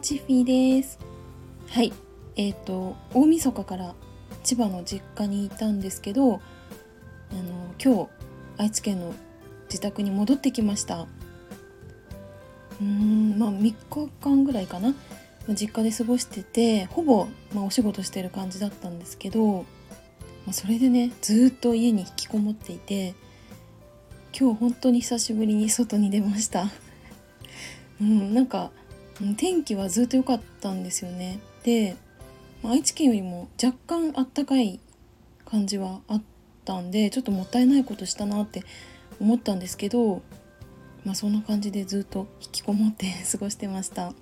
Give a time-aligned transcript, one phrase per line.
[0.00, 0.98] チッフィーです。
[1.68, 1.92] はい、
[2.36, 3.94] えっ、ー、と大晦日から
[4.42, 8.10] 千葉の実家にいたんですけど、あの今日
[8.58, 9.14] 愛知県の
[9.68, 11.02] 自宅に戻ってきました。
[11.02, 13.76] うーん、まあ3日
[14.20, 14.94] 間ぐらいかな。
[15.48, 19.64] 実家で過ごしてて、ほぼまあ、お仕事してる感じだったんですけど、
[20.46, 23.14] まあ、それでねずっと家に引きこもっていて、
[24.38, 26.70] 今日本当に久しぶりに外に出ました。
[28.00, 28.72] うん、なんか
[29.36, 31.38] 天気はずっと良かったんですよね。
[31.64, 31.96] で
[32.64, 34.80] 愛知県よりも若干あったかい
[35.44, 36.22] 感じはあっ
[36.64, 38.62] たんでちょっともったいないことしたなって
[39.20, 40.22] 思ったんですけど
[41.04, 44.14] まあそんな感じでずっと引きこもって 過ごしてました。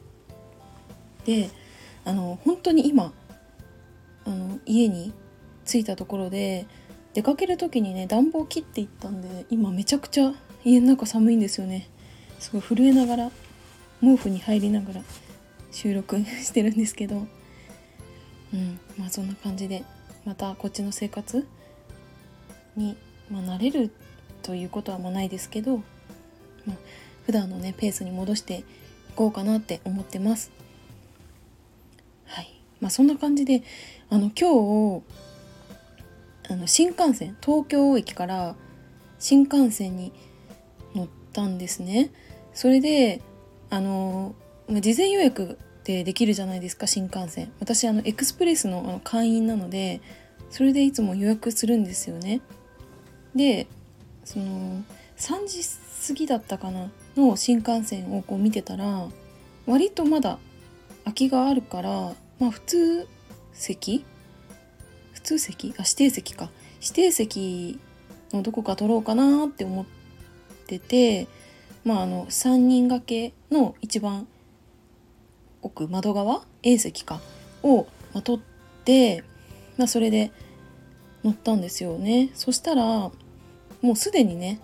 [1.25, 1.51] で
[2.05, 3.13] あの本当に今
[4.25, 5.13] あの家に
[5.67, 6.67] 着いたところで
[7.13, 10.33] 出かける時にね暖房切っていったんで今めちゃくちゃ
[10.65, 11.89] 家の中寒いんですよね。
[12.39, 13.31] すごい震えながら。
[14.01, 15.03] 毛布に入りながら
[15.71, 17.27] 収録してるんですけど
[18.53, 19.85] うんまあそんな感じで
[20.25, 21.47] またこっちの生活
[22.77, 22.97] に、
[23.31, 23.91] まあ、慣れる
[24.43, 25.79] ということはまあないですけど、
[26.67, 26.77] まあ、
[27.27, 28.65] 普段のねペースに戻してい
[29.15, 30.51] こうかなって思ってます。
[32.27, 33.63] はいまあ、そんな感じで
[34.09, 35.05] あの今日
[36.49, 38.57] あの新幹線東京駅から
[39.19, 40.13] 新幹線に
[40.95, 42.11] 乗ったんですね。
[42.55, 43.21] それで
[43.71, 44.35] あの
[44.69, 47.53] 事前予約ってできるじゃないですか新幹線。
[47.61, 50.01] 私あのエクスプレスのあの会員なので
[50.51, 52.41] それでいつも予約するんですよね。
[53.35, 53.67] で
[54.25, 54.83] その
[55.17, 55.63] 3時
[56.09, 59.07] 過ぎだったかなの新幹線をこう見てたら
[59.67, 60.39] 割とまだ
[61.05, 63.09] 空きがあるからまあ普通
[63.53, 64.05] 席？
[65.13, 65.75] 普通席？
[65.79, 66.51] あ指定席か。
[66.81, 67.79] 指定席
[68.33, 69.87] のどこか取ろうかなって思っ
[70.67, 71.29] てて
[71.85, 74.27] まあ、あの3人掛けの一番
[75.63, 76.43] 奥窓側?
[76.63, 77.21] A 席か?
[77.63, 79.25] を、ま取って、
[79.77, 80.33] まあ、それで
[81.25, 82.31] 乗ったんですよね。
[82.35, 84.61] そしたらもうすでにね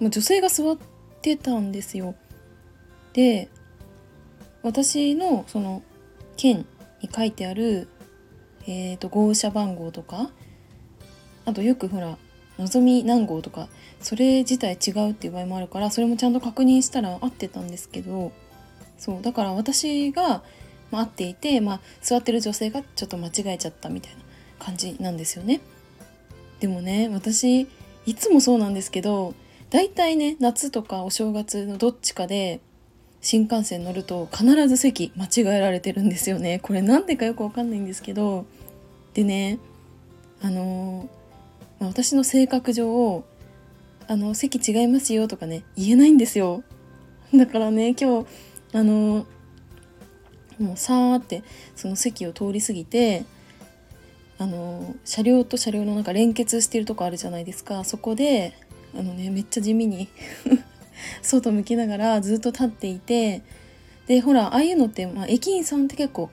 [0.00, 0.78] もう女性が座っ
[1.22, 2.14] てたんですよ。
[3.12, 3.48] で
[4.62, 5.82] 私のその
[6.36, 6.66] 券
[7.02, 7.88] に書いてある、
[8.66, 10.30] えーと号車番号とか
[11.44, 12.18] あとよくほら
[12.60, 13.68] のぞみ何号とか
[14.00, 18.32] それ自体違うっていう場合もあるからそれもちゃんと確認したら合ってたんですけど
[18.98, 20.42] そうだから私が、
[20.90, 24.18] ま、合っていて、まあ、座ってる女性がちょっと間違えちゃったみたいな
[24.58, 25.60] 感じなんですよね。
[26.60, 27.66] でもね私
[28.04, 29.34] いつもそうなんですけど
[29.70, 32.60] 大体ね夏とかお正月のどっちかで
[33.22, 38.44] 新幹線乗ると必ず席間違えられてるんですよねこれなんでかよくわかんないんですけど
[39.14, 39.58] でね
[40.42, 41.19] あのー
[41.80, 43.24] ま、私の性格上
[44.06, 46.62] あの席違いますよとかね言えないんですよ
[47.34, 48.26] だからね今日
[48.72, 49.26] あの
[50.58, 51.42] もうさーって
[51.74, 53.24] その席を通り過ぎて
[54.38, 58.54] あの車両と車両のなんか連結してるとこあるじゃないですかそこで
[58.94, 60.08] あのねめっちゃ地味に
[61.22, 63.42] 外向きながらずっと立っていて
[64.06, 66.30] でほらああいうのって、まあ、駅員さんって結構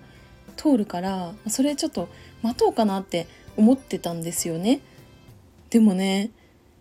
[0.55, 2.09] 通るからそれちょっと
[2.41, 4.81] 待とうかなって思ってたんですよね。
[5.69, 6.31] でもね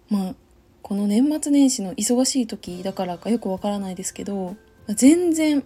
[0.08, 0.34] まあ
[0.82, 4.56] この年末年始の忙しい時だからかよくわからないですけど
[4.88, 5.64] 全然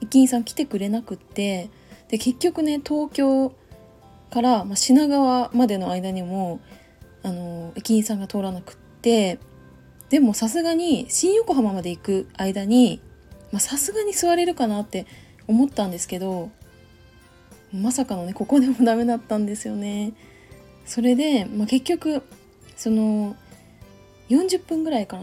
[0.00, 1.70] 駅員さん来てくれなくって
[2.08, 3.52] で結局ね東京
[4.30, 6.60] から、まあ、品川までの間にも
[7.22, 9.38] あの駅員さんが通らなくって
[10.08, 13.00] でもさすがに新横浜まで行く間に
[13.58, 15.06] さすがに座れるかなって
[15.48, 16.50] 思ったんですけど
[17.72, 20.12] まさかのねここでもダメだったんですよね。
[20.86, 22.22] それで、まあ、結局
[22.80, 23.36] その
[24.30, 25.20] 40分ぐらいか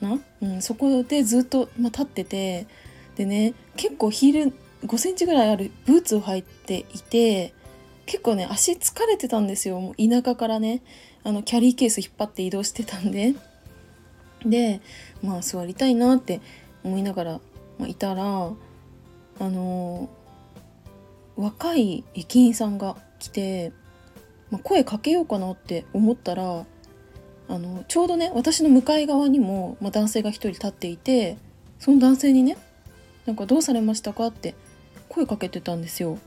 [0.00, 2.66] な、うん、そこでずっと、まあ、立ってて
[3.16, 4.52] でね結構ヒール
[4.86, 7.52] 5センチぐらいあるブーツを履いていて
[8.06, 9.80] 結構ね足疲れてたんですよ。
[9.80, 10.80] もう田舎からね
[11.24, 13.34] あのキャリーケース引っ張って移動してたんで。
[14.46, 14.80] で
[15.22, 16.40] まあ座りたいなって
[16.84, 17.40] 思いながら、
[17.78, 18.54] まあ、いたらあ
[19.38, 23.72] のー、若い駅員さんが来て、
[24.50, 26.64] まあ、声かけようかなって思ったら
[27.48, 31.36] あのちょうどね私の向かい側にも、まあ、男性が一人立っていて
[31.78, 32.56] その男性にね
[33.26, 34.54] 「なんかどうされましたか?」って
[35.08, 36.18] 声かけてたんですよ。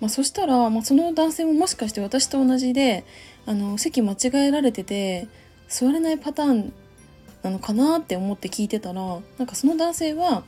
[0.00, 3.04] まあ、そしたら、まあ、その男性ももしかして私と同じで
[3.46, 5.26] あの席間違えられてて
[5.68, 6.72] 座れないパターン
[7.42, 10.44] なのかなって思って聞いてたらなんかその男性は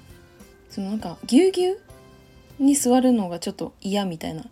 [0.68, 1.80] そのなんかぎゅうぎゅ
[2.60, 4.44] うに座るのがちょっと嫌みたいな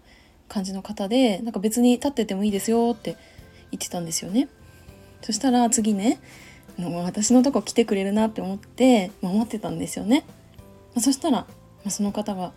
[0.48, 3.16] 感じの方でなんか別に立っててもいいですよって
[3.70, 4.48] 言ってたんですよね。
[5.26, 6.20] そしたら次ね
[6.78, 10.24] もう私のとこ来てくれるなって思って、まあ、待ってたんですよね、
[10.94, 11.46] まあ、そしたら、ま
[11.86, 12.52] あ、その方が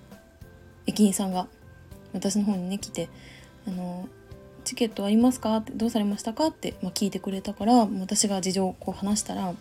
[0.85, 1.47] 駅員さんが
[2.13, 3.09] 私の方にね来て
[3.67, 4.07] 「あの
[4.65, 9.53] チケットありますか?」って「どうされましたか?」って、まあ、聞いてくれたから私が事情をこう話したら「あ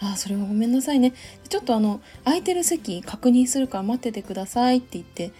[0.00, 1.12] あそれはごめんなさいね
[1.48, 5.30] ちょっとあの空いてる席確認するから待っててください」って言って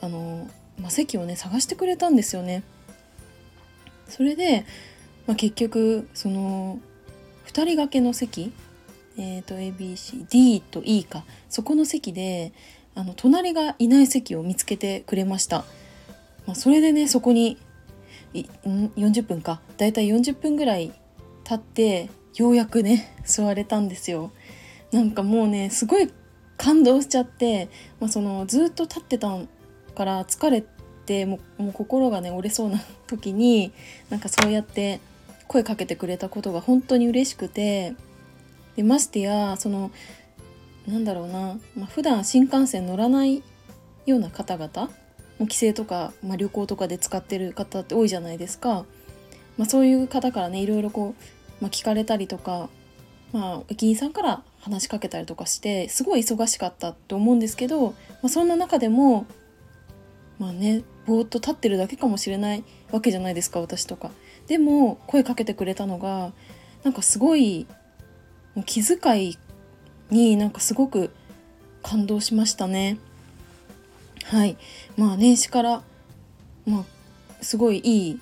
[0.00, 0.48] あの、
[0.80, 2.64] まあ、席をね探してくれたんですよね。
[4.08, 4.64] それで、
[5.26, 6.78] まあ、結局その
[7.46, 8.52] 2人掛けの席
[9.18, 12.52] えーと、ABCD と E かそこの席で
[12.94, 15.64] あの隣がいない席を見つけてくれました、
[16.46, 17.58] まあ、それでねそこに
[18.34, 19.60] 40分か。
[19.78, 20.92] だいたい40分ぐらい
[21.44, 24.30] 経ってようやくね座れたんですよ。
[24.92, 26.12] なんかもうねすごい
[26.58, 27.68] 感動しちゃって、
[28.00, 29.38] まあ、そのずっと立ってた
[29.94, 30.62] から疲れ
[31.06, 33.72] てもうもう心がね折れそうな時に
[34.10, 35.00] なんかそうやって
[35.48, 37.94] 声かけてくれたことが本当に嬉しくて。
[38.76, 39.90] でましてやその
[40.86, 43.42] なんだろうな、まあ、普段新幹線乗らない
[44.04, 44.90] ような方々？
[45.38, 48.84] も帰省とか、まあ、旅行とかで使ってる方って多いじゃないですか、
[49.56, 52.68] まあ、そういう方からねいろいろこう、まあ、聞かれたりとか、
[53.32, 57.94] まあ、駅員さんから話しかけたりとかしてすごい忙しかったと思うんですけど、ま
[58.24, 59.26] あ、そんな中でも
[60.38, 64.10] まあねぼーっと立ってるだけかもしれないわけじゃないですか私とか。
[64.46, 66.32] でも声かけてくれたのが
[66.84, 67.66] なんかすごい
[68.64, 69.38] 気遣い
[70.10, 71.10] になんかすごく
[71.82, 72.98] 感動しましたね。
[74.24, 74.56] はい
[74.96, 75.82] まあ年始から
[76.66, 76.84] まあ
[77.42, 78.20] すごいいい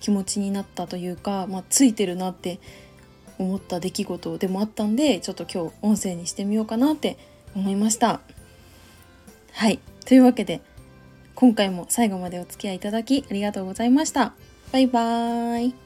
[0.00, 2.60] 気持ちになったというか、まあ、ついてるなって
[3.38, 7.16] 思った出来事でもあったんでちょっと今日音声にしてみようかなって
[7.54, 8.20] 思いました。
[9.52, 10.60] はいというわけで
[11.34, 14.34] 今回も最後までお付き合いいただきありがとうございました。
[14.74, 15.83] バイバーイ。